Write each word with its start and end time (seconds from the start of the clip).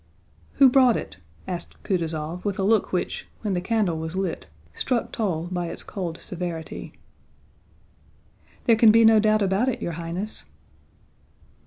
"Who 0.53 0.67
brought 0.67 0.97
it?" 0.97 1.17
asked 1.47 1.83
Kutúzov 1.83 2.43
with 2.43 2.57
a 2.57 2.63
look 2.63 2.91
which, 2.91 3.27
when 3.43 3.53
the 3.53 3.61
candle 3.61 3.99
was 3.99 4.15
lit, 4.15 4.47
struck 4.73 5.11
Toll 5.11 5.47
by 5.51 5.67
its 5.67 5.83
cold 5.83 6.17
severity. 6.17 6.93
"There 8.65 8.75
can 8.75 8.91
be 8.91 9.05
no 9.05 9.19
doubt 9.19 9.43
about 9.43 9.69
it, 9.69 9.79
your 9.79 9.91
Highness." 9.91 10.45